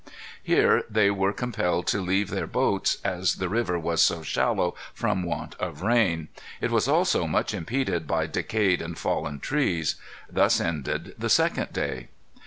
Here 0.41 0.83
they 0.89 1.11
were 1.11 1.31
compelled 1.31 1.85
to 1.89 2.01
leave 2.01 2.31
their 2.31 2.47
boats, 2.47 2.97
as 3.03 3.35
the 3.35 3.47
river 3.49 3.77
was 3.77 4.01
so 4.01 4.23
shallow 4.23 4.73
from 4.95 5.21
want 5.21 5.53
of 5.59 5.83
rain; 5.83 6.27
it 6.59 6.71
was 6.71 6.87
also 6.87 7.27
much 7.27 7.53
impeded 7.53 8.07
by 8.07 8.25
decayed 8.25 8.81
and 8.81 8.97
fallen 8.97 9.39
trees. 9.39 9.97
Thus 10.27 10.59
ended 10.59 11.13
the 11.19 11.29
second 11.29 11.71
day. 11.71 12.07